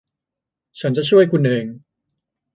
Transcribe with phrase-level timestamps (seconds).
[0.79, 1.65] ฉันจะช่วยคุณเอง